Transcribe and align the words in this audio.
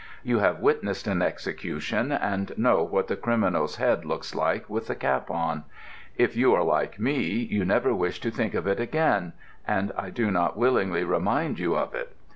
You 0.23 0.39
have 0.39 0.61
witnessed 0.61 1.05
an 1.05 1.21
execution, 1.21 2.11
and 2.11 2.57
know 2.57 2.81
what 2.81 3.07
the 3.07 3.15
criminal's 3.15 3.75
head 3.75 4.03
looks 4.03 4.33
like 4.33 4.67
with 4.67 4.87
the 4.87 4.95
cap 4.95 5.29
on. 5.29 5.63
If 6.17 6.35
you 6.35 6.55
are 6.55 6.63
like 6.63 6.99
me, 6.99 7.21
you 7.25 7.63
never 7.65 7.93
wish 7.93 8.19
to 8.21 8.31
think 8.31 8.55
of 8.55 8.65
it 8.65 8.79
again, 8.79 9.33
and 9.67 9.91
I 9.95 10.09
do 10.09 10.31
not 10.31 10.57
willingly 10.57 11.03
remind 11.03 11.59
you 11.59 11.75
of 11.77 11.93
it. 11.93 12.15